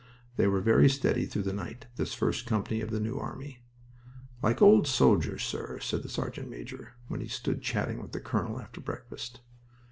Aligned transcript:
They 0.35 0.47
were 0.47 0.61
very 0.61 0.89
steady 0.89 1.27
through 1.27 1.43
the 1.43 1.53
night, 1.53 1.85
this 1.95 2.15
first 2.15 2.47
company 2.47 2.81
of 2.81 2.89
the 2.89 2.99
New 2.99 3.19
Army. 3.19 3.59
"Like 4.41 4.59
old 4.59 4.87
soldiers, 4.87 5.43
sir," 5.43 5.77
said 5.79 6.01
the 6.01 6.09
sergeant 6.09 6.49
major, 6.49 6.93
when 7.07 7.21
he 7.21 7.27
stood 7.27 7.61
chatting 7.61 8.01
with 8.01 8.11
the 8.11 8.19
colonel 8.19 8.59
after 8.59 8.81
breakfast. 8.81 9.41